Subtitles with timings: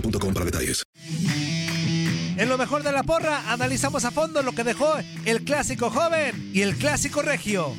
[0.00, 0.82] boostmobile.com para detalles.
[2.38, 4.94] En lo mejor de la porra, analizamos a fondo lo que dejó
[5.24, 7.74] el clásico joven y el clásico regio.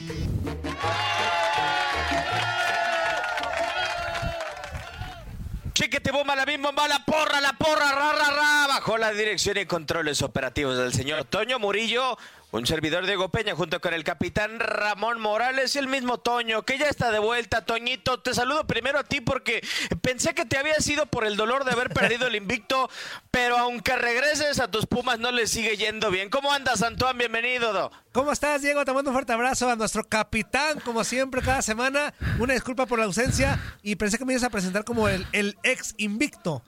[5.73, 9.57] Chiquete bomba, la misma bomba, la porra, la porra, ra, ra, ra, bajo la dirección
[9.57, 12.17] y controles operativos del señor Toño Murillo,
[12.51, 16.77] un servidor Diego Peña junto con el capitán Ramón Morales y el mismo Toño, que
[16.77, 17.65] ya está de vuelta.
[17.65, 19.61] Toñito, te saludo primero a ti porque
[20.01, 22.89] pensé que te había sido por el dolor de haber perdido el invicto,
[23.31, 26.29] pero aunque regreses a tus Pumas no le sigue yendo bien.
[26.29, 27.17] ¿Cómo andas, Antoine?
[27.17, 27.73] Bienvenido.
[27.73, 27.91] Do.
[28.13, 28.85] ¿Cómo estás, Diego?
[28.85, 32.13] Te mando un fuerte abrazo a nuestro capitán, como siempre, cada semana.
[32.39, 35.57] Una disculpa por la ausencia y pensé que me ibas a presentar como el, el
[35.63, 36.63] ex invicto,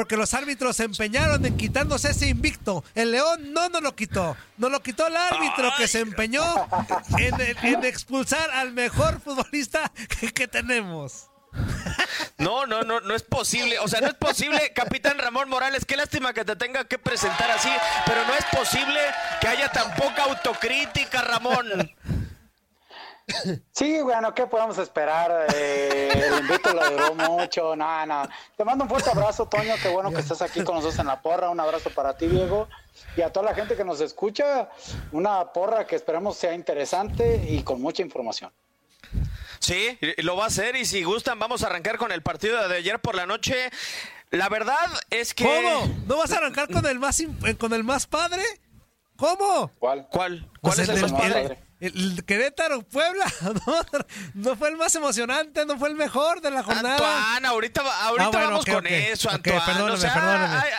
[0.00, 2.82] porque los árbitros se empeñaron en quitándose ese invicto.
[2.94, 6.42] El León no nos lo quitó, nos lo quitó el árbitro que se empeñó
[7.18, 11.28] en, en expulsar al mejor futbolista que, que tenemos.
[12.38, 13.78] No, no, no, no es posible.
[13.80, 15.84] O sea, no es posible, capitán Ramón Morales.
[15.84, 17.68] Qué lástima que te tenga que presentar así,
[18.06, 19.00] pero no es posible
[19.42, 21.92] que haya tan poca autocrítica, Ramón.
[23.72, 25.46] Sí, bueno, ¿qué podemos esperar?
[25.54, 28.28] Eh, el invito lo duró mucho, no, no.
[28.56, 31.20] Te mando un fuerte abrazo, Toño, qué bueno que estás aquí con nosotros en la
[31.20, 31.50] porra.
[31.50, 32.68] Un abrazo para ti, Diego,
[33.16, 34.68] y a toda la gente que nos escucha.
[35.12, 38.52] Una porra que esperamos sea interesante y con mucha información.
[39.58, 42.76] Sí, lo va a hacer y si gustan vamos a arrancar con el partido de
[42.76, 43.70] ayer por la noche.
[44.30, 45.44] La verdad es que...
[45.44, 45.94] ¿Cómo?
[46.06, 47.22] ¿No vas a arrancar con el más,
[47.58, 48.42] con el más padre?
[49.16, 49.70] ¿Cómo?
[49.78, 50.08] ¿Cuál?
[50.10, 50.48] ¿Cuál?
[50.60, 51.58] Pues ¿Cuál es el más padre?
[51.80, 53.24] El Querétaro, Puebla,
[53.66, 53.80] no,
[54.34, 56.96] no fue el más emocionante, no fue el mejor de la jornada.
[57.36, 59.60] Antoine, ahorita, ahorita Ah, bueno, vamos con eso, Antoine.
[59.64, 60.56] perdóname, o sea, perdóname.
[60.56, 60.70] Hay,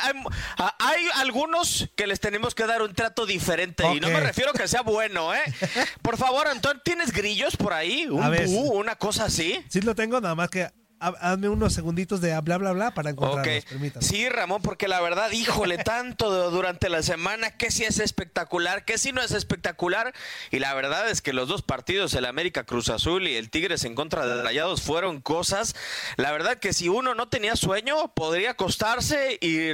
[0.58, 4.52] hay- hay algunos que les tenemos que dar un trato diferente y no me refiero
[4.52, 5.42] a que sea bueno, ¿eh?
[6.02, 8.06] Por favor, Antoine, ¿tienes grillos por ahí?
[8.08, 9.64] ¿Un búho, una cosa así?
[9.70, 10.70] Sí lo tengo, nada más que
[11.02, 13.70] hazme unos segunditos de bla bla bla para encontrarlos, Ok.
[13.70, 14.06] permítame.
[14.06, 18.86] Sí, Ramón, porque la verdad, híjole, tanto de- durante la semana, que sí es espectacular,
[18.86, 20.14] que sí no es espectacular.
[20.52, 23.84] Y la verdad es que los dos partidos, el América Cruz Azul y el Tigres
[23.84, 25.76] en contra de Rayados, fueron cosas.
[26.18, 29.72] La verdad que si uno no tenía sueño, podría acostarse y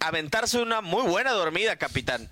[0.00, 2.28] aventarse una muy buena dormida, capitán.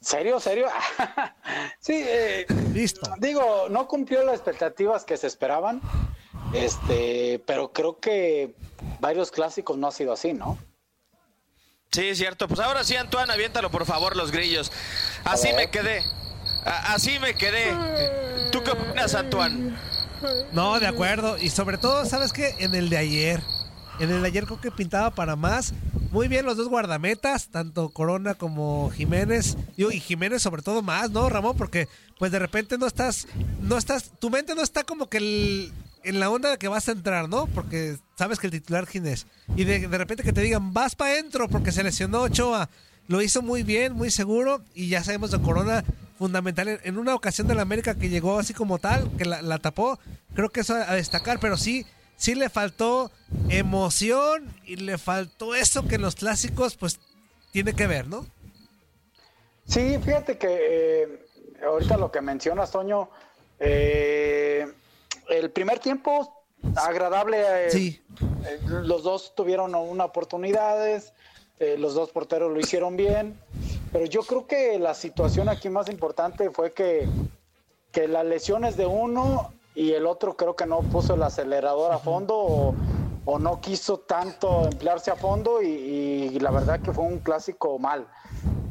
[0.00, 0.66] ¿Serio, serio?
[1.78, 3.12] sí, eh, Listo.
[3.18, 5.82] digo, no cumplió las expectativas que se esperaban,
[6.52, 8.54] este, pero creo que
[9.00, 10.58] varios clásicos no ha sido así, ¿no?
[11.92, 12.46] Sí, es cierto.
[12.46, 14.70] Pues ahora sí, Antoine, aviéntalo por favor, los grillos.
[15.24, 16.02] Así me quedé.
[16.64, 18.48] A- así me quedé.
[18.52, 19.76] ¿Tú qué opinas, Antoine?
[20.52, 21.36] No, de acuerdo.
[21.38, 22.54] Y sobre todo, ¿sabes qué?
[22.60, 23.42] En el de ayer.
[23.98, 25.72] En el de ayer creo que pintaba para más.
[26.12, 29.56] Muy bien los dos guardametas, tanto Corona como Jiménez.
[29.76, 31.56] Y Jiménez sobre todo más, ¿no, Ramón?
[31.56, 31.88] Porque
[32.18, 33.26] pues de repente no estás,
[33.60, 35.72] no estás, tu mente no está como que el-
[36.04, 37.46] en la onda que vas a entrar, ¿no?
[37.46, 39.26] Porque sabes que el titular quién es.
[39.56, 42.68] Y de, de repente que te digan, vas para adentro porque se lesionó Ochoa.
[43.08, 44.62] Lo hizo muy bien, muy seguro.
[44.74, 45.84] Y ya sabemos de Corona,
[46.18, 46.80] fundamental.
[46.84, 49.98] En, una ocasión de la América que llegó así como tal, que la, tapó.
[50.34, 51.86] Creo que eso a, a destacar, pero sí,
[52.16, 53.10] sí le faltó
[53.48, 57.00] emoción y le faltó eso que en los clásicos, pues,
[57.52, 58.26] tiene que ver, ¿no?
[59.66, 61.26] Sí, fíjate que eh,
[61.64, 63.08] ahorita lo que mencionas, Toño,
[63.58, 64.49] eh,
[65.30, 66.44] el primer tiempo
[66.76, 67.42] agradable.
[67.66, 68.02] eh, Sí.
[68.46, 71.12] eh, los dos tuvieron una oportunidades,
[71.58, 73.38] eh, los dos porteros lo hicieron bien,
[73.92, 77.08] pero yo creo que la situación aquí más importante fue que,
[77.92, 81.98] que las lesiones de uno y el otro creo que no puso el acelerador a
[81.98, 82.74] fondo o,
[83.24, 87.78] o no quiso tanto emplearse a fondo y, y la verdad que fue un clásico
[87.78, 88.06] mal.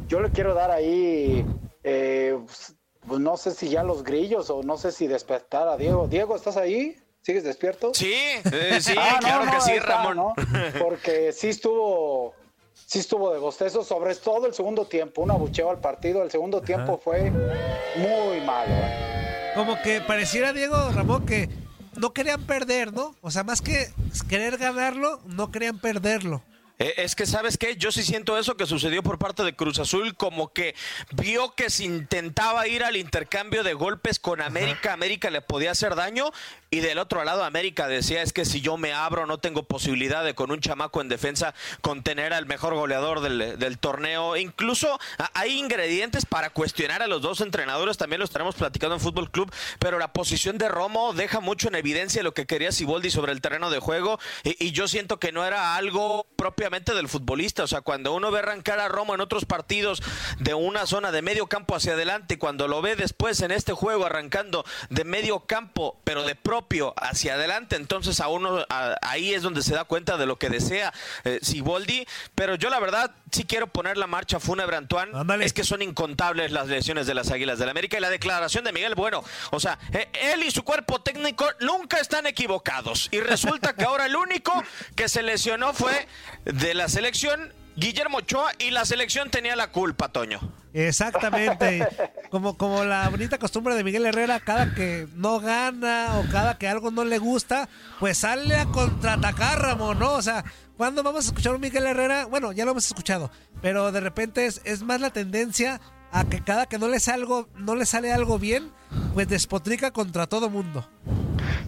[0.08, 1.46] Yo le quiero dar ahí,
[1.84, 2.76] eh, pues,
[3.08, 6.08] pues no sé si ya los grillos o no sé si despertar a Diego.
[6.08, 6.98] Diego, ¿estás ahí?
[7.22, 7.92] ¿Sigues despierto?
[7.94, 10.18] Sí, eh, sí, Ah, no, claro no, que sí, está, Ramón.
[10.18, 10.34] ¿no?
[10.80, 12.34] Porque sí estuvo,
[12.74, 16.24] sí estuvo de bostezo, sobre todo el segundo tiempo, un abucheo al partido.
[16.24, 18.72] El segundo tiempo fue muy malo.
[18.74, 19.52] ¿eh?
[19.56, 21.50] Como que pareciera, Diego Ramón, que
[21.98, 23.16] no querían perder, ¿no?
[23.22, 23.90] O sea, más que
[24.30, 26.42] querer ganarlo, no querían perderlo.
[26.80, 27.76] Eh, Es que, ¿sabes qué?
[27.76, 30.76] Yo sí siento eso que sucedió por parte de Cruz Azul, como que
[31.12, 35.96] vio que se intentaba ir al intercambio de golpes con América, América le podía hacer
[35.96, 36.32] daño,
[36.72, 40.24] y del otro lado América decía, es que si yo me abro no tengo posibilidad
[40.24, 44.36] de con un chamaco en defensa contener al mejor goleador del, torneo.
[44.36, 45.00] Incluso
[45.34, 49.52] hay ingredientes para cuestionar a los dos entrenadores, también lo estaremos platicando en Fútbol Club,
[49.80, 53.42] pero la posición de Romo deja mucho en evidencia lo que quería Siboldi sobre el
[53.42, 57.82] terreno de juego, y, yo siento que no era algo propiamente del futbolista, o sea,
[57.82, 60.02] cuando uno ve arrancar a Romo en otros partidos
[60.40, 64.06] de una zona de medio campo hacia adelante, cuando lo ve después en este juego
[64.06, 69.44] arrancando de medio campo, pero de propio hacia adelante, entonces a uno a- ahí es
[69.44, 73.46] donde se da cuenta de lo que desea eh, Siboldi, pero yo la verdad sí
[73.46, 75.12] quiero poner la marcha fúnebre Antoine,
[75.46, 78.66] es que son incontables las lesiones de las Águilas del la América y la declaración
[78.66, 83.08] de Miguel, bueno, o sea, eh, él y su cuerpo técnico nunca están equivocados.
[83.12, 84.52] Y resulta que ahora el único
[84.96, 86.08] que se lesionó fue
[86.46, 90.40] de la selección Guillermo Ochoa y la selección tenía la culpa, Toño.
[90.74, 91.88] Exactamente.
[92.30, 96.68] Como, como la bonita costumbre de Miguel Herrera, cada que no gana o cada que
[96.68, 97.68] algo no le gusta,
[98.00, 100.14] pues sale a contraatacar, Ramón, ¿no?
[100.14, 100.46] O sea,
[100.78, 102.28] ¿cuándo vamos a escuchar a Miguel Herrera?
[102.28, 103.32] Bueno, ya lo hemos escuchado,
[103.64, 105.82] pero de repente es, es más la tendencia
[106.12, 108.72] a que cada que no le, salgo, no le sale algo bien,
[109.16, 110.88] pues despotrica contra todo mundo.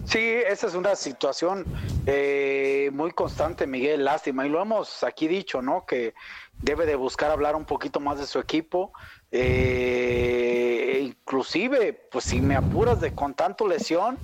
[0.04, 1.68] Sí, esa es una situación
[2.06, 4.46] eh, muy constante, Miguel, lástima.
[4.46, 5.86] Y lo hemos aquí dicho, ¿no?
[5.86, 6.14] Que
[6.60, 8.92] debe de buscar hablar un poquito más de su equipo.
[9.30, 14.20] Eh, inclusive, pues si me apuras de con tanto lesión,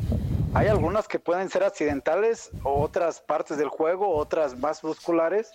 [0.53, 5.53] hay algunas que pueden ser accidentales, otras partes del juego, otras más musculares.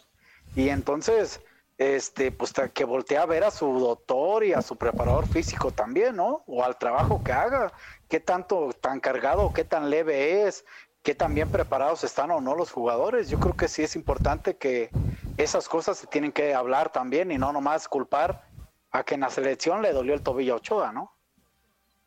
[0.56, 1.42] Y entonces,
[1.83, 6.15] este, pues que voltea a ver a su doctor y a su preparador físico también,
[6.15, 6.44] ¿no?
[6.47, 7.74] O al trabajo que haga,
[8.07, 10.65] qué tanto, tan cargado, qué tan leve es,
[11.03, 13.30] qué tan bien preparados están o no los jugadores.
[13.30, 14.95] Yo creo que sí es importante que
[15.38, 18.41] esas cosas se tienen que hablar también y no nomás culpar
[18.91, 21.12] a que en la selección le dolió el tobillo a Ochoa, ¿no?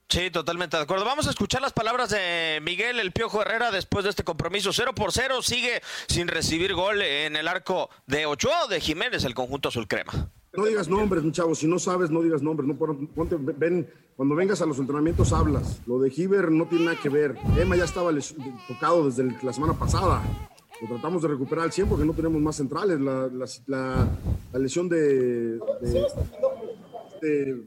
[0.08, 1.04] Sí, totalmente de acuerdo.
[1.04, 4.72] Vamos a escuchar las palabras de Miguel El Piojo Herrera después de este compromiso.
[4.72, 9.24] 0 por 0 sigue sin recibir gol en el arco de Ochoa o de Jiménez,
[9.24, 10.30] el conjunto azul crema.
[10.52, 11.54] No digas nombres, mi chavo.
[11.56, 12.68] Si no sabes, no digas nombres.
[12.68, 12.76] No,
[13.56, 15.80] ven, cuando vengas a los entrenamientos hablas.
[15.86, 17.36] Lo de Giver no tiene nada que ver.
[17.58, 18.10] Emma ya estaba
[18.68, 20.22] tocado desde la semana pasada.
[20.82, 23.00] Lo tratamos de recuperar al 100 porque no tenemos más centrales.
[23.00, 23.28] La,
[23.66, 24.08] la-
[24.58, 25.58] lesión de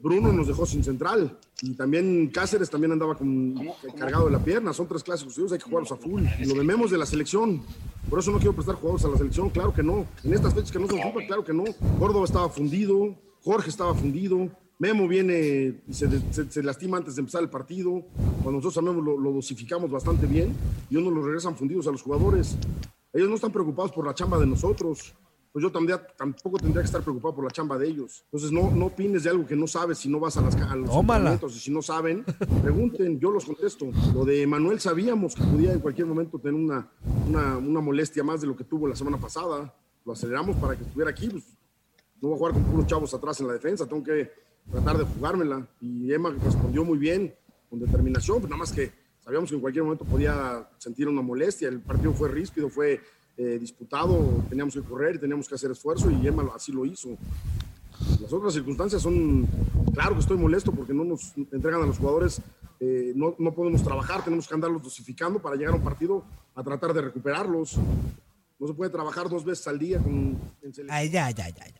[0.02, 1.36] Bruno nos dejó sin central.
[1.62, 3.54] Y también Cáceres también andaba con,
[3.98, 4.72] cargado de la pierna.
[4.72, 6.22] Son tres clásicos hay que jugarlos a full.
[6.38, 7.62] Y lo de Memos de la selección.
[8.08, 10.06] Por eso no quiero prestar jugadores a la selección, claro que no.
[10.24, 11.64] En estas fechas que no son fútbol, claro que no.
[11.98, 14.48] Córdoba estaba fundido, Jorge estaba fundido.
[14.78, 18.02] Memo viene y se, se- se lastima antes de empezar el partido.
[18.42, 20.54] Cuando nosotros a Memo lo, lo dosificamos bastante bien
[20.88, 22.56] y uno lo regresan fundidos a los jugadores.
[23.12, 25.14] Ellos no están preocupados por la chamba de nosotros.
[25.52, 28.22] Pues yo también, tampoco tendría que estar preocupado por la chamba de ellos.
[28.26, 30.76] Entonces no, no opines de algo que no sabes si no vas a, las, a
[30.76, 32.24] los entrenamientos y si no saben,
[32.62, 33.90] pregunten, yo los contesto.
[34.14, 36.88] Lo de Manuel sabíamos que podía en cualquier momento tener una,
[37.26, 39.74] una, una molestia más de lo que tuvo la semana pasada.
[40.04, 41.28] Lo aceleramos para que estuviera aquí.
[41.28, 41.44] pues,
[42.20, 44.30] no voy a jugar con puros chavos atrás en la defensa, tengo que
[44.70, 45.66] tratar de jugármela.
[45.80, 47.34] Y Emma respondió muy bien,
[47.68, 51.68] con determinación, pues nada más que sabíamos que en cualquier momento podía sentir una molestia.
[51.68, 53.00] El partido fue ríspido, fue
[53.42, 57.16] eh, disputado, teníamos que correr, teníamos que hacer esfuerzo y Emma así lo hizo.
[58.20, 59.48] Las otras circunstancias son,
[59.94, 62.42] claro que estoy molesto porque no nos entregan a los jugadores,
[62.80, 66.22] eh, no, no podemos trabajar, tenemos que andarlos dosificando para llegar a un partido
[66.54, 67.78] a tratar de recuperarlos.
[68.58, 70.38] No se puede trabajar dos veces al día con.
[71.62, 71.72] Ay.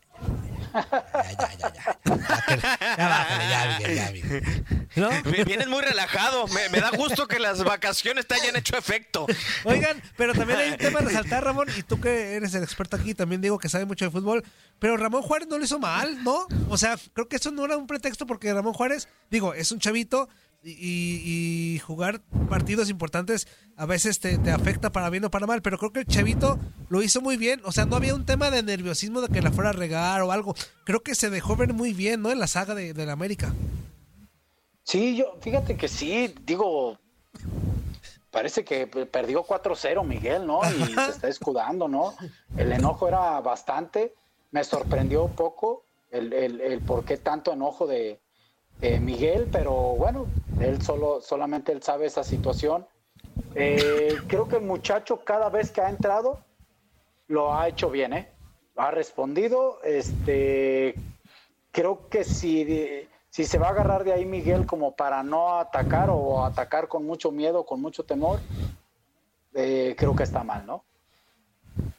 [0.73, 2.97] Ya, ya, ya, ya.
[2.97, 4.65] Ya bájale, ya, Miguel, ya, Miguel.
[4.95, 5.09] ¿No?
[5.31, 6.47] Vi- Vienes muy relajado.
[6.47, 9.25] Me, me da gusto que las vacaciones te hayan hecho efecto.
[9.63, 12.95] Oigan, pero también hay un tema a resaltar, Ramón, y tú que eres el experto
[12.97, 14.43] aquí, también digo que sabe mucho de fútbol,
[14.79, 16.47] pero Ramón Juárez no lo hizo mal, ¿no?
[16.69, 19.79] O sea, creo que eso no era un pretexto porque Ramón Juárez, digo, es un
[19.79, 20.29] chavito
[20.63, 25.77] y, jugar partidos importantes a veces te, te afecta para bien o para mal, pero
[25.77, 28.61] creo que el chavito lo hizo muy bien, o sea, no había un tema de
[28.61, 30.53] nerviosismo de que la fuera a regar o algo,
[30.83, 32.31] creo que se dejó ver muy bien, ¿no?
[32.31, 33.53] En la saga de, de la América.
[34.83, 36.99] Sí, yo, fíjate que sí, digo,
[38.29, 40.61] parece que perdió 4-0 Miguel, ¿no?
[40.63, 42.13] Y se está escudando, ¿no?
[42.57, 44.13] El enojo era bastante,
[44.51, 48.19] me sorprendió un poco el, el, el por qué tanto enojo de,
[48.81, 50.25] de Miguel, pero bueno,
[50.59, 52.85] él solo, solamente él sabe esa situación.
[53.55, 56.39] Eh, creo que el muchacho cada vez que ha entrado
[57.27, 58.29] lo ha hecho bien, ¿eh?
[58.75, 60.95] Ha respondido, este,
[61.71, 66.09] creo que si, si se va a agarrar de ahí Miguel como para no atacar
[66.09, 68.39] o atacar con mucho miedo, con mucho temor,
[69.53, 70.83] eh, creo que está mal, ¿no?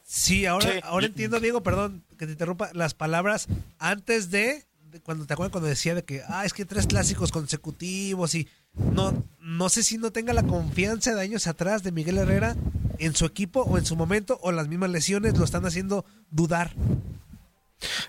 [0.03, 0.79] Sí, ahora, Sí.
[0.83, 3.47] ahora entiendo, Diego, perdón que te interrumpa, las palabras
[3.79, 4.65] antes de
[5.01, 9.23] cuando te acuerdas cuando decía de que, ah, es que tres clásicos consecutivos y no,
[9.39, 12.55] no sé si no tenga la confianza de años atrás de Miguel Herrera
[12.99, 16.75] en su equipo o en su momento o las mismas lesiones lo están haciendo dudar.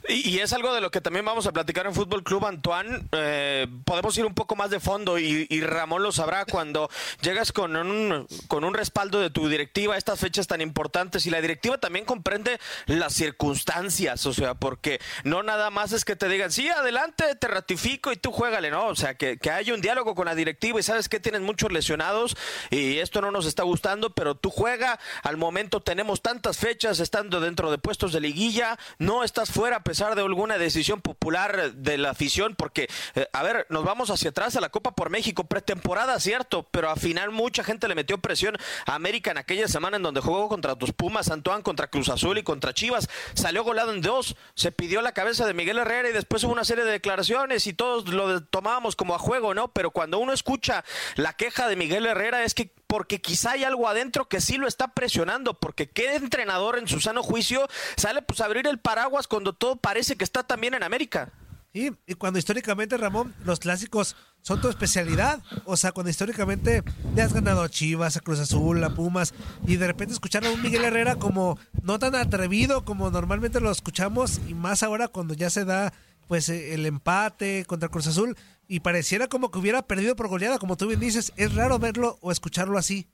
[0.08, 3.06] Y, es algo de lo que también vamos a platicar en Fútbol Club Antoine.
[3.12, 6.90] Eh, podemos ir un poco más de fondo y, y Ramón lo sabrá cuando
[7.22, 11.30] llegas con un, con un respaldo de tu directiva a estas fechas tan importantes y
[11.30, 16.28] la directiva también comprende las circunstancias, o sea, porque no nada más es que te
[16.28, 18.86] digan, sí, adelante, te ratifico y tú juégale, ¿no?
[18.86, 21.72] O sea, que, que haya un diálogo con la directiva y sabes que tienes muchos
[21.72, 22.36] lesionados
[22.70, 27.40] y esto no nos está gustando, pero tú juega, al momento tenemos tantas fechas estando
[27.40, 31.98] dentro de puestos de liguilla, no estás fuera a pesar de alguna decisión popular de
[31.98, 35.44] la afición, porque, eh, a ver, nos vamos hacia atrás a la Copa por México,
[35.44, 38.56] pretemporada, cierto, pero al final mucha gente le metió presión
[38.86, 42.38] a América en aquella semana en donde jugó contra tus Pumas, Antoine, contra Cruz Azul
[42.38, 46.12] y contra Chivas, salió golado en dos, se pidió la cabeza de Miguel Herrera y
[46.12, 49.68] después hubo una serie de declaraciones y todos lo tomábamos como a juego, ¿no?
[49.68, 50.84] Pero cuando uno escucha
[51.16, 54.66] la queja de Miguel Herrera es que porque quizá hay algo adentro que sí lo
[54.66, 59.28] está presionando, porque qué entrenador en su sano juicio sale pues a abrir el paraguas
[59.28, 61.32] cuando todo parece que está también en América.
[61.74, 65.42] Sí, y cuando históricamente, Ramón, los clásicos son tu especialidad.
[65.64, 66.84] O sea, cuando históricamente
[67.16, 69.34] le has ganado a Chivas, a Cruz Azul, a Pumas,
[69.66, 73.72] y de repente escuchar a un Miguel Herrera como no tan atrevido como normalmente lo
[73.72, 75.92] escuchamos, y más ahora cuando ya se da
[76.28, 78.36] pues el empate contra Cruz Azul,
[78.68, 82.18] y pareciera como que hubiera perdido por goleada, como tú bien dices, es raro verlo
[82.20, 83.08] o escucharlo así.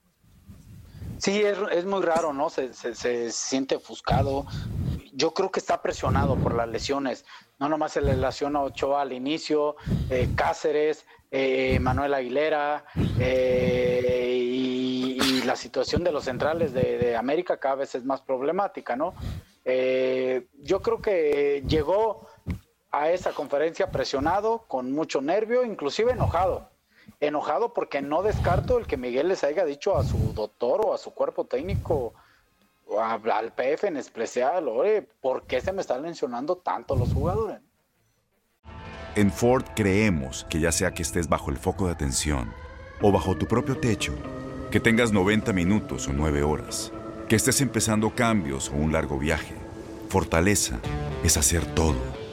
[1.21, 2.49] Sí, es, muy raro, ¿no?
[2.49, 2.73] Se,
[3.31, 4.47] siente ofuscado.
[5.13, 7.27] Yo creo que está presionado por las lesiones.
[7.59, 9.77] No nomás se le lesiona Ochoa al inicio,
[10.09, 12.87] eh, Cáceres, eh, Manuel Aguilera,
[13.19, 18.95] eh, y, la situación de los centrales de, de América cada vez es más problemática,
[18.95, 19.15] ¿no?
[19.65, 22.30] Yo creo que llegó
[22.93, 26.69] a esa conferencia presionado, con mucho nervio, inclusive enojado.
[27.21, 30.99] Enojado porque no descarto el que Miguel les haya dicho a su doctor o a
[30.99, 32.15] su cuerpo técnico
[32.87, 37.13] o a- al PF en especial, oye, ¿por qué se me están mencionando tanto los
[37.13, 37.61] jugadores?
[39.17, 42.53] En Ford creemos que ya sea que estés bajo el foco de atención
[43.03, 44.13] o bajo tu propio techo,
[44.71, 46.93] que tengas 90 minutos o 9 horas,
[47.29, 49.55] que estés empezando cambios o un largo viaje,
[50.09, 50.79] fortaleza
[51.25, 51.97] es hacer todo,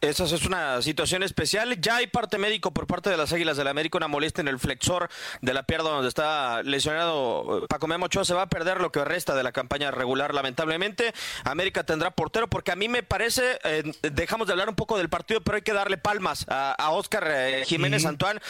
[0.00, 1.80] Esa es una situación especial.
[1.80, 4.58] Ya hay parte médico por parte de las Águilas del América, una molestia en el
[4.58, 5.08] flexor
[5.40, 8.24] de la pierna donde está lesionado eh, Paco Memo Ochoa.
[8.24, 11.14] Se va a perder lo que resta de la campaña regular, lamentablemente.
[11.44, 15.08] América tendrá portero porque a mí me parece, eh, dejamos de hablar un poco del
[15.08, 18.08] partido, pero hay que darle palmas a, a Oscar eh, Jiménez Sí.
[18.08, 18.40] Antoine,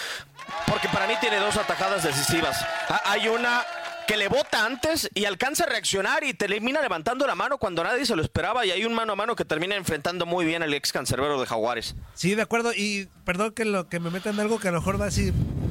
[0.66, 2.64] porque para mí tiene dos atajadas decisivas.
[3.04, 3.64] Hay una
[4.06, 8.06] que le bota antes y alcanza a reaccionar y termina levantando la mano cuando nadie
[8.06, 10.72] se lo esperaba y hay un mano a mano que termina enfrentando muy bien al
[10.74, 11.94] ex cancerbero de Jaguares.
[12.14, 12.72] Sí, de acuerdo.
[12.74, 15.06] Y perdón que lo que me meta en algo que a lo mejor va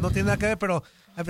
[0.01, 0.83] no tiene nada que ver, pero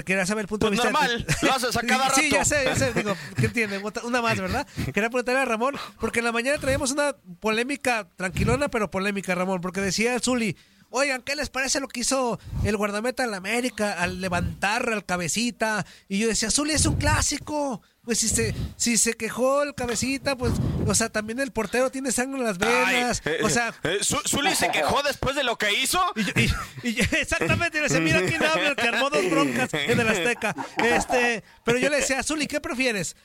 [0.04, 0.92] quería saber el punto Pues de vista.
[1.08, 2.92] normal, lo haces a cada Sí, ya sé, ya sé.
[2.94, 3.80] Digo, ¿qué?
[3.84, 4.66] Otra- Una más, ¿verdad?
[4.94, 9.62] Quería preguntarle a Ramón, porque en la mañana traíamos una polémica tranquilona, pero polémica, Ramón,
[9.62, 10.58] porque decía Zuli.
[10.98, 15.06] Oigan, ¿qué les parece lo que hizo el guardameta en la América al levantar al
[15.06, 15.86] cabecita?
[16.08, 17.82] Y yo decía, Zuli es un clásico.
[18.06, 20.54] pues si se, si se quejó el cabecita, pues,
[20.88, 23.22] o sea, también el portero tiene sangre en las venas.
[23.26, 26.00] Ay, eh, o sea, eh, Zu- Zuli se quejó después de lo que hizo.
[26.84, 30.08] y, y- exactamente, le decía, mira quién habla, el que armó dos broncas en el
[30.08, 30.56] Azteca.
[30.78, 33.18] Este, pero yo le decía, Zuli, ¿qué prefieres?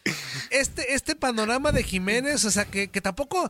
[0.50, 3.48] Este, este panorama de Jiménez, o sea, que, que tampoco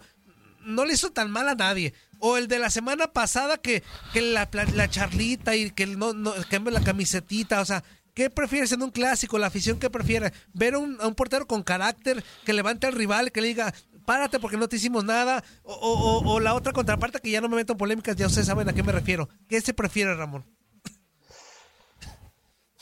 [0.63, 1.95] no le hizo tan mal a nadie.
[2.21, 6.33] O el de la semana pasada que, que la, la- charlita y que no, no
[6.49, 7.83] cambia la camisetita, o sea,
[8.15, 9.39] ¿qué prefieres en un clásico?
[9.39, 10.33] La afición, ¿qué prefiere?
[10.53, 13.73] Ver a un, a un portero con carácter que levante al rival, que le diga,
[14.05, 15.43] párate porque no te hicimos nada.
[15.63, 18.27] O, o- o- o la otra contraparte que ya no me meto en polémicas, ya
[18.27, 19.29] ustedes saben a qué me refiero.
[19.49, 20.45] ¿Qué se prefiere, Ramón?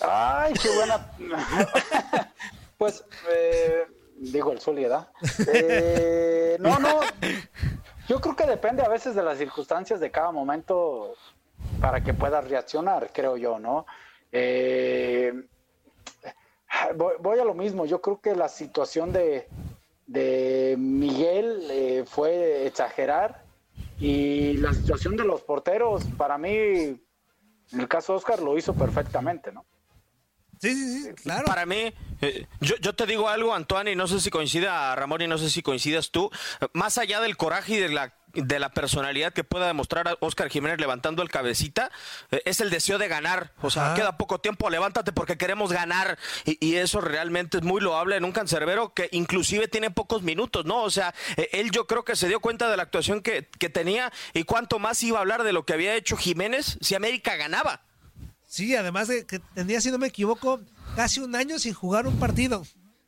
[0.00, 1.11] Ay, qué buena.
[2.78, 3.83] pues, eh,
[4.16, 5.09] digo el Soledad.
[5.52, 7.00] Eh, no, no.
[8.09, 11.15] Yo creo que depende a veces de las circunstancias de cada momento
[11.79, 13.85] para que puedas reaccionar, creo yo, ¿no?
[14.33, 15.33] Eh,
[16.97, 17.85] voy, a lo mismo.
[17.85, 19.47] Yo creo que la situación de,
[20.07, 23.43] de Miguel eh, fue exagerar
[23.99, 27.00] y la situación de los porteros, para mí, en
[27.73, 29.67] el caso de Oscar, lo hizo perfectamente, ¿no?
[30.61, 31.47] Sí, sí, sí, claro.
[31.47, 35.23] Para mí, eh, yo, yo te digo algo, Antoine, y no sé si coincida Ramón
[35.23, 38.59] y no sé si coincidas tú, eh, más allá del coraje y de la de
[38.59, 41.91] la personalidad que pueda demostrar a Oscar Jiménez levantando el cabecita,
[42.31, 43.53] eh, es el deseo de ganar.
[43.62, 46.19] O sea, queda poco tiempo, levántate porque queremos ganar.
[46.45, 50.65] Y, y eso realmente es muy loable en un cancerbero que inclusive tiene pocos minutos,
[50.65, 50.83] ¿no?
[50.83, 53.69] O sea, eh, él yo creo que se dio cuenta de la actuación que, que
[53.71, 57.37] tenía y cuánto más iba a hablar de lo que había hecho Jiménez si América
[57.37, 57.83] ganaba.
[58.49, 60.61] Sí, además de que tenía, si no me equivoco,
[60.97, 62.64] casi un año sin jugar un partido.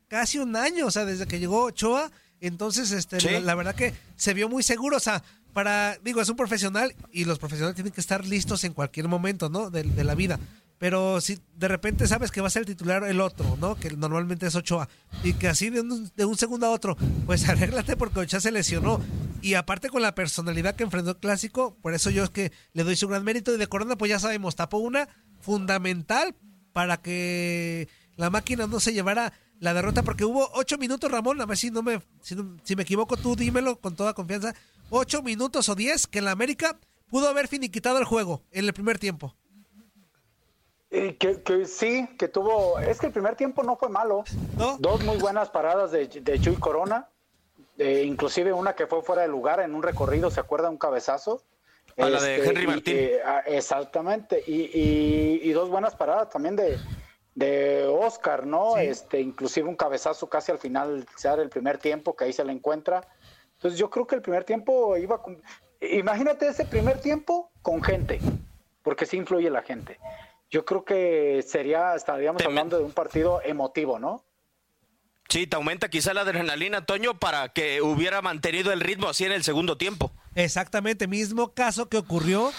[0.07, 2.11] Casi un año, o sea, desde que llegó Ochoa.
[2.39, 3.27] Entonces, este, Sí.
[3.29, 4.97] la, la verdad que se vio muy seguro.
[4.97, 8.73] O sea, para, digo, es un profesional y los profesionales tienen que estar listos en
[8.73, 9.69] cualquier momento, ¿no?
[9.71, 10.39] De, de la vida.
[10.77, 13.75] Pero si de repente sabes que va a ser el titular el otro, ¿no?
[13.75, 14.89] Que normalmente es Ochoa.
[15.23, 16.95] Y que así de un, de un segundo a otro,
[17.25, 18.99] pues arréglate porque Ochoa se lesionó.
[19.41, 22.83] Y aparte con la personalidad que enfrentó el clásico, por eso yo es que le
[22.83, 23.53] doy su gran mérito.
[23.53, 25.07] Y de Corona, pues ya sabemos, tapó una
[25.41, 26.35] fundamental
[26.73, 31.45] para que la máquina no se llevara la derrota, porque hubo ocho minutos, Ramón, a
[31.45, 34.55] ver si no me, si, no- si me equivoco, tú dímelo con toda confianza,
[34.89, 38.97] ocho minutos o diez que la América pudo haber finiquitado el juego en el primer
[38.97, 39.35] tiempo.
[40.89, 42.77] Eh, que, que sí, que tuvo.
[42.79, 44.23] Es que el primer tiempo no fue malo.
[44.57, 44.77] ¿No?
[44.77, 47.07] Dos muy buenas paradas de, de Chuy Corona.
[47.77, 50.69] eh, inclusive una que fue fuera de lugar en un recorrido, ¿se acuerda?
[50.69, 51.43] Un cabezazo.
[52.01, 53.09] A la de Henry y- Martín.
[53.25, 54.43] ah, exactamente.
[54.45, 56.77] Y, dos buenas paradas también de,
[57.35, 58.75] de Oscar, ¿no?
[58.75, 58.83] Sí.
[58.85, 62.53] Este, inclusive un cabezazo casi al final, sea el primer tiempo, que ahí se le
[62.53, 63.07] encuentra.
[63.53, 65.41] Entonces yo creo que el primer tiempo iba con...
[65.81, 68.19] Imagínate ese primer tiempo con gente,
[68.83, 69.99] porque sí influye la gente.
[70.49, 74.23] Yo creo que sería, estaríamos hablando de un partido emotivo, ¿no?
[75.29, 79.31] Sí, te aumenta quizá la adrenalina, Toño, para que hubiera mantenido el ritmo así en
[79.31, 80.11] el segundo tiempo.
[80.35, 82.51] Exactamente, mismo caso que ocurrió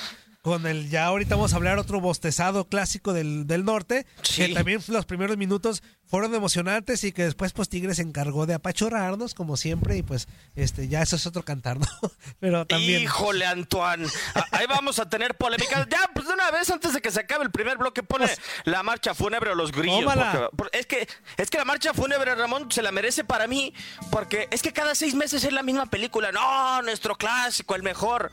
[0.43, 4.49] con el, ya ahorita vamos a hablar otro bostezado clásico del, del norte, Sí.
[4.49, 8.55] que también los primeros minutos fueron emocionantes y que después pues Tigres se encargó de
[8.55, 10.27] apachorrarnos como siempre y pues
[10.57, 11.87] este ya eso es otro cantar, ¿no?
[12.41, 13.03] Pero también...
[13.03, 14.07] Híjole, Antoine.
[14.35, 15.87] A- Ahí vamos a tener polémica.
[15.89, 18.41] Ya, pues de una vez, antes de que se acabe el primer bloque, pone Pues-
[18.65, 20.13] la marcha fúnebre o los grillos.
[20.57, 23.73] Porque es, que, es que la marcha fúnebre, Ramón, se la merece para mí,
[24.11, 26.33] porque es que cada seis meses es la misma película.
[26.33, 28.33] No, nuestro clásico, el mejor.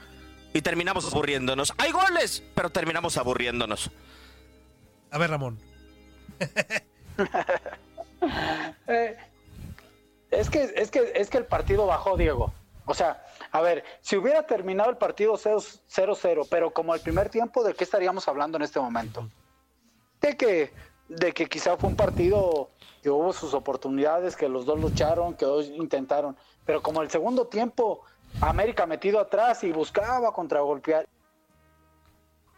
[0.53, 1.73] Y terminamos aburriéndonos.
[1.77, 3.91] Hay goles, pero terminamos aburriéndonos.
[5.12, 5.59] A ver, Ramón.
[8.88, 9.15] Eh,
[10.29, 12.51] es que, es que, es que el partido bajó, Diego.
[12.85, 17.63] O sea, a ver, si hubiera terminado el partido 0-0, pero como el primer tiempo,
[17.63, 19.29] ¿de qué estaríamos hablando en este momento?
[20.19, 20.73] De que,
[21.07, 25.45] de que quizá fue un partido que hubo sus oportunidades, que los dos lucharon, que
[25.45, 26.35] dos intentaron,
[26.65, 28.01] pero como el segundo tiempo,
[28.42, 31.06] América metido atrás y buscaba contragolpear.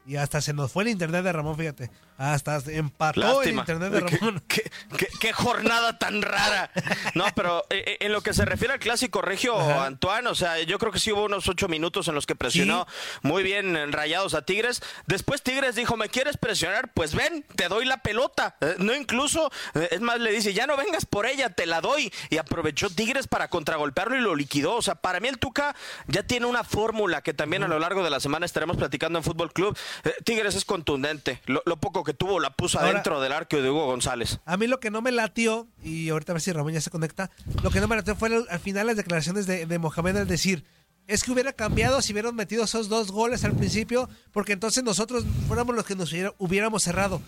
[0.05, 1.91] Y hasta se nos fue el internet de Ramón, fíjate.
[2.17, 3.61] Hasta se empató el Lástima.
[3.61, 4.43] internet de Ramón.
[4.47, 6.69] ¿Qué, qué- qué jornada tan rara.
[7.15, 9.85] No, pero eh, eh, en lo que se refiere al clásico regio, Ajá.
[9.85, 12.85] Antoine, o sea, yo creo que sí hubo unos ocho minutos en los que presionó
[13.23, 14.81] muy bien en rayados a Tigres.
[15.07, 16.91] Después Tigres dijo, ¿me quieres presionar?
[16.93, 18.55] Pues ven, te doy la pelota.
[18.61, 21.81] Eh, no incluso, eh, es más, le dice, ya no vengas por ella, te la
[21.81, 22.13] doy.
[22.29, 24.75] Y aprovechó Tigres para contragolpearlo y lo liquidó.
[24.75, 25.75] O sea, para mí el Tuca
[26.07, 29.23] ya tiene una fórmula que también a lo largo de la semana estaremos platicando en
[29.23, 29.77] Fútbol Club.
[30.03, 31.41] Eh, Tigres es contundente.
[31.45, 34.39] Lo, lo poco que tuvo la puso Ahora- adentro del arco de Hugo González.
[34.45, 36.89] A mí lo que no me latió, y ahorita a ver si Ramón ya se
[36.89, 37.29] conecta,
[37.63, 40.27] lo que no me latió fue al al final las declaraciones de, de Mohamed al
[40.27, 40.63] decir,
[41.07, 45.25] es que hubiera cambiado si hubieran metido esos dos goles al principio, porque entonces nosotros
[45.47, 47.21] fuéramos los que nos hubiera- hubiéramos cerrado.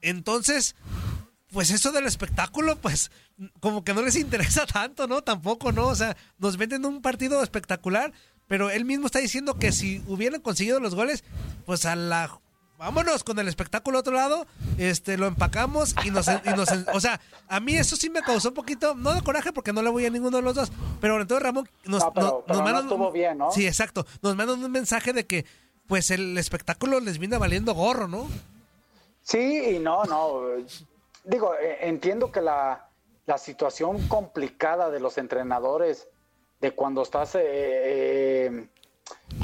[0.00, 0.74] Entonces,
[1.52, 3.10] pues eso del espectáculo, pues
[3.60, 5.22] como que no les interesa tanto, ¿no?
[5.22, 5.88] Tampoco, ¿no?
[5.88, 8.12] O sea, nos venden un partido espectacular,
[8.48, 11.22] pero él mismo está diciendo que si hubieran conseguido los goles,
[11.66, 12.40] pues a la
[12.80, 14.46] vámonos con el espectáculo otro lado,
[14.78, 18.48] este, lo empacamos y nos, y nos, o sea, a mí eso sí me causó
[18.48, 21.20] un poquito, no de coraje porque no le voy a ninguno de los dos, pero
[21.20, 23.50] entonces Ramón nos, No, pero- nos- pero nos no mandan estuvo bien, ¿no?
[23.50, 25.44] sí, exacto, nos mandan un mensaje de que,
[25.86, 28.26] pues el espectáculo les viene valiendo gorro, ¿no?
[29.22, 30.40] Sí y no, no.
[31.24, 32.88] Digo, eh, entiendo que la,
[33.26, 36.08] la situación complicada de los entrenadores,
[36.62, 38.68] de cuando estás eh, eh,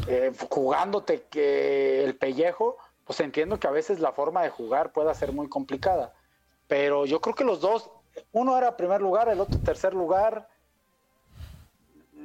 [0.08, 5.14] eh, jugándote que el pellejo, pues entiendo que a veces la forma de jugar pueda
[5.14, 6.12] ser muy complicada.
[6.66, 7.88] Pero yo creo que los dos,
[8.32, 10.48] uno era primer lugar, el otro tercer lugar.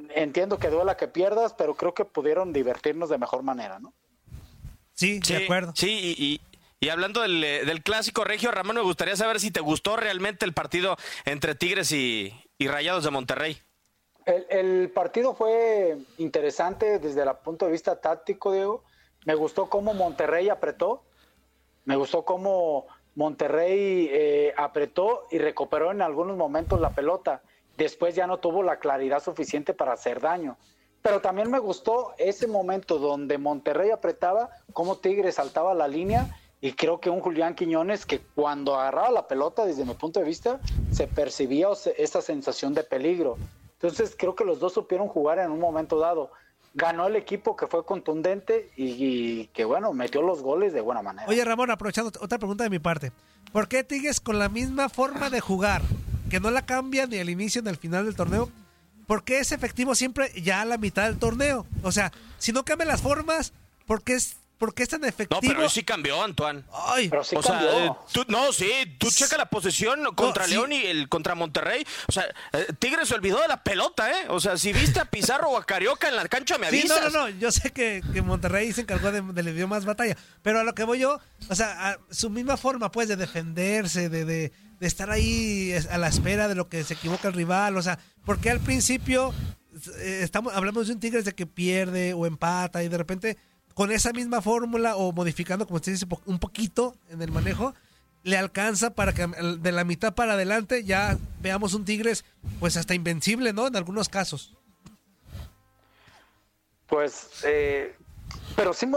[0.09, 3.93] Entiendo que duela que pierdas, pero creo que pudieron divertirnos de mejor manera, ¿no?
[4.93, 6.41] Sí, Sí, Sí, y, y-
[6.83, 10.45] y hablando del, eh, del clásico regio, Ramón, me gustaría saber si te gustó realmente
[10.45, 13.61] el partido entre Tigres y, y Rayados de Monterrey.
[14.25, 18.83] El, el partido fue interesante desde el punto de vista táctico, Diego.
[19.25, 21.03] Me gustó cómo Monterrey apretó.
[21.85, 27.43] Me gustó cómo Monterrey eh, apretó y recuperó en algunos momentos la pelota.
[27.77, 30.57] Después ya no tuvo la claridad suficiente para hacer daño.
[31.01, 36.29] Pero también me gustó ese momento donde Monterrey apretaba, cómo Tigres saltaba la línea
[36.59, 40.27] y creo que un Julián Quiñones que cuando agarraba la pelota, desde mi punto de
[40.27, 40.59] vista,
[40.91, 43.37] se percibía esa sensación de peligro.
[43.73, 46.31] Entonces creo que los dos supieron jugar en un momento dado.
[46.73, 51.27] Ganó el equipo que fue contundente y, que bueno, metió los goles de buena manera.
[51.27, 53.11] Oye, Ramón, aprovechando otra pregunta de mi parte.
[53.51, 55.81] ¿Por qué Tigres con la misma forma de jugar,
[56.29, 58.49] que no la cambia ni al inicio ni al final del torneo,
[59.05, 61.65] por qué es efectivo siempre ya a la mitad del torneo?
[61.83, 63.51] O sea, si no cambian las formas,
[63.85, 65.41] ¿por qué es, por qué es tan No, efectivo?
[65.41, 66.63] pero hoy sí cambió, Antoine.
[66.71, 67.71] Ay, pero sí o sea, cambió.
[67.85, 68.69] eh, tú- no, sí,
[68.99, 70.45] tú checa la posesión contra.
[70.45, 71.83] León y el contra Monterrey.
[72.07, 74.25] O sea, eh, Tigres se olvidó de la pelota, ¿eh?
[74.29, 76.93] O sea, si viste a Pizarro o a Carioca en la cancha, me Sí, no,
[76.93, 77.11] avisas.
[77.11, 80.15] no, no, yo sé que, que Monterrey se encargó de, de le dio más batalla,
[80.43, 81.19] pero a lo que voy yo,
[81.49, 85.97] o sea, a su misma forma, pues, de defenderse, de, de, de estar ahí a
[85.97, 89.33] la espera de lo que se equivoca el rival, o sea, porque al principio
[89.97, 93.37] eh, estamos hablamos de un Tigres de que pierde o empata y de repente
[93.81, 97.73] con esa misma fórmula o modificando, como usted dice, un poquito en el manejo,
[98.21, 102.23] le alcanza para que de la mitad para adelante ya veamos un Tigres,
[102.59, 103.65] pues, hasta invencible, ¿no?
[103.65, 104.55] En algunos casos.
[106.85, 107.95] Pues, eh,
[108.55, 108.87] pero sí,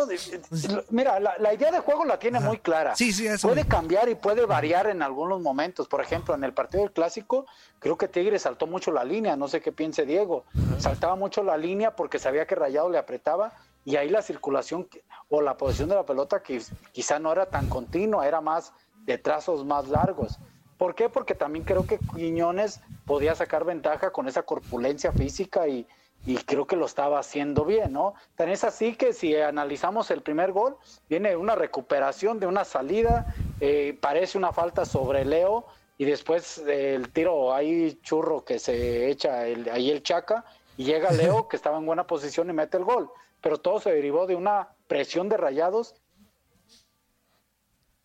[0.91, 2.95] mira, la, la idea de juego la tiene muy clara.
[2.95, 5.89] Sí, sí, eso Puede cambiar y puede variar en algunos momentos.
[5.89, 7.47] Por ejemplo, en el partido del Clásico,
[7.79, 10.45] creo que Tigre saltó mucho la línea, no sé qué piense Diego.
[10.79, 14.89] Saltaba mucho la línea porque sabía que Rayado le apretaba y ahí la circulación
[15.29, 16.61] o la posición de la pelota que
[16.93, 18.73] quizá no era tan continua, era más
[19.07, 20.41] de trazos más largos.
[20.77, 21.09] ¿Por qué?
[21.09, 25.87] Porque también creo que Quiñones podía sacar ventaja con esa corpulencia física y,
[26.25, 28.15] y creo que lo estaba haciendo bien, ¿no?
[28.35, 33.27] Tan es así que si analizamos el primer gol, viene una recuperación de una salida,
[33.61, 35.67] eh, parece una falta sobre Leo
[35.97, 40.45] y después eh, el tiro ahí churro que se echa el- ahí el Chaca
[40.77, 43.11] y llega Leo que estaba en buena posición y mete el gol.
[43.45, 45.95] Pero todo se derivó de una presión de rayados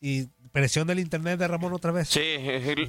[0.02, 2.10] Y presión del internet de Ramón otra vez.
[2.10, 2.38] Sí,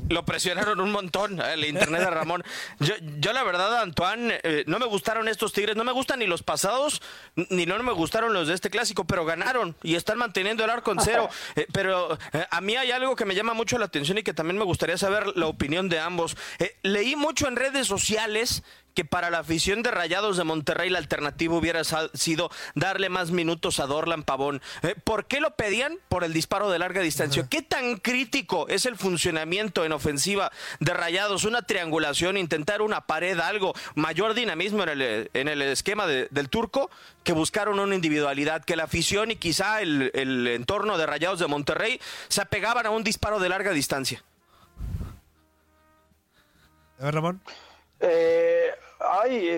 [0.08, 2.42] lo presionaron un montón el internet de Ramón.
[2.78, 6.26] Yo, yo la verdad, Antoine, eh, no me gustaron estos Tigres, no me gustan ni
[6.26, 7.02] los pasados,
[7.50, 10.92] ni no me gustaron los de este clásico, pero ganaron y están manteniendo el arco
[10.92, 11.28] en cero.
[11.56, 14.32] Eh, pero eh, a mí hay algo que me llama mucho la atención y que
[14.32, 16.36] también me gustaría saber la opinión de ambos.
[16.58, 18.62] Eh, leí mucho en redes sociales
[18.94, 23.80] que para la afición de Rayados de Monterrey la alternativa hubiera sido darle más minutos
[23.80, 24.60] a Dorlan Pavón.
[24.82, 25.98] Eh, ¿Por qué lo pedían?
[26.08, 27.46] Por el disparo de larga distancia.
[27.48, 30.50] ¿Qué tan crítico es el funcionamiento en ofensiva
[30.80, 31.44] de Rayados?
[31.44, 36.48] Una triangulación, intentar una pared, algo, mayor dinamismo en el, en el esquema de- del
[36.48, 36.90] turco,
[37.24, 41.46] que buscaron una individualidad, que la afición y quizá el, el entorno de Rayados de
[41.46, 44.22] Monterrey se apegaban a un disparo de larga distancia.
[46.98, 47.40] A ver, Ramón.
[48.00, 49.48] Eh, ay,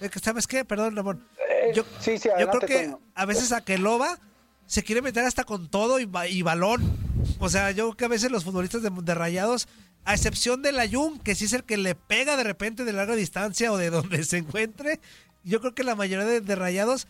[0.00, 0.64] eh, ¿Sabes qué?
[0.64, 1.26] Perdón, Ramón.
[1.50, 3.00] Eh, yo, sí, sí, yo creo que Toño.
[3.14, 4.18] a veces Aqueloba
[4.66, 6.96] se quiere meter hasta con todo y, ba- y balón.
[7.38, 9.68] O sea, yo creo que a veces los futbolistas de, de Rayados,
[10.04, 13.14] a excepción del Ayun, que sí es el que le pega de repente de larga
[13.16, 15.00] distancia o de donde se encuentre,
[15.44, 17.06] yo creo que la mayoría de, de Rayados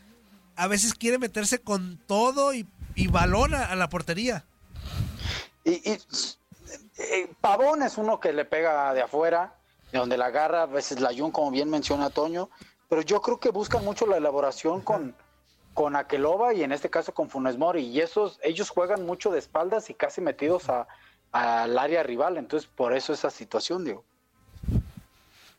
[0.54, 4.44] a veces quiere meterse con todo y, y balón a, a la portería.
[5.64, 5.98] Y, y,
[6.98, 9.54] eh, Pavón es uno que le pega de afuera,
[9.92, 12.50] de donde la agarra, a veces la Jun, como bien menciona Toño,
[12.88, 15.14] pero yo creo que buscan mucho la elaboración con,
[15.74, 19.38] con Aqueloba y en este caso con Funes Mori, y esos, ellos juegan mucho de
[19.38, 20.86] espaldas y casi metidos a,
[21.32, 22.36] al área rival.
[22.36, 24.04] Entonces, por eso esa situación, digo.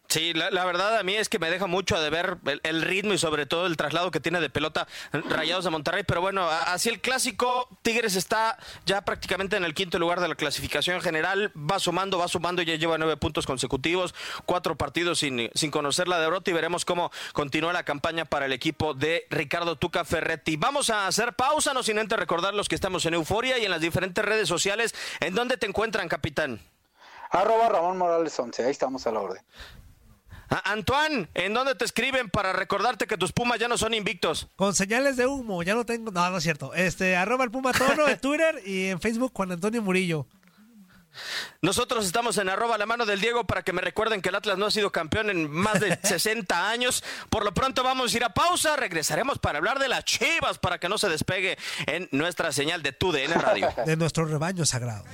[0.10, 3.13] Sí, la, verdad a mí es que me deja mucho de ver el, el, ritmo
[3.13, 6.88] y sobre todo el traslado que tiene de pelota Rayados de Monterrey, pero bueno, así
[6.88, 11.80] el clásico, Tigres está ya prácticamente en el quinto lugar de la clasificación general, va
[11.80, 14.15] sumando, va sumando, ya lleva nueve puntos consecutivos,
[14.46, 18.54] cuatro partidos sin, sin conocer la derrota y veremos cómo continúa la campaña para el
[18.54, 20.56] equipo de Ricardo Tuca Ferretti.
[20.56, 23.72] Vamos a hacer pausa, no sin antes recordar los que estamos en Euforia y en
[23.72, 24.96] las diferentes redes sociales.
[25.20, 26.62] ¿En dónde te encuentran, capitán?
[27.30, 29.43] Arroba Ramón Morales 11, ahí estamos a la orden.
[30.49, 34.47] Antoine, ¿en dónde te escriben para recordarte que tus Pumas ya no son invictos?
[34.55, 36.12] Con señales de humo, ya no tengo.
[36.12, 36.73] No, no es cierto.
[36.73, 40.27] Este, arroba el Puma Tono en Twitter y en Facebook Juan Antonio Murillo.
[41.62, 44.57] Nosotros estamos en arroba la mano del Diego para que me recuerden que el Atlas
[44.57, 47.03] no ha sido campeón en más de 60 años.
[47.29, 50.79] Por lo pronto vamos a ir a pausa, regresaremos para hablar de las chivas para
[50.79, 51.57] que no se despegue
[51.88, 53.73] en nuestra señal de TUDN Radio.
[53.86, 55.05] De nuestro rebaño sagrado.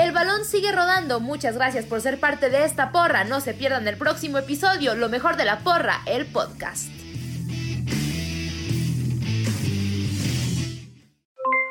[0.00, 1.20] El balón sigue rodando.
[1.20, 3.24] Muchas gracias por ser parte de esta porra.
[3.24, 6.90] No se pierdan el próximo episodio, Lo mejor de la porra, el podcast.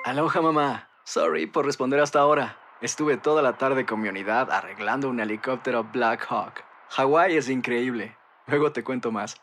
[0.06, 0.90] Aloha mamá.
[1.06, 2.58] Sorry por responder hasta ahora.
[2.82, 6.64] Estuve toda la tarde con mi unidad arreglando un helicóptero Black Hawk.
[6.90, 8.16] Hawái es increíble.
[8.46, 9.38] Luego te cuento más.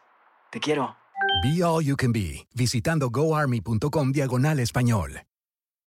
[0.51, 0.97] Te quiero.
[1.43, 5.23] Be All You Can Be, visitando goarmy.com diagonal español.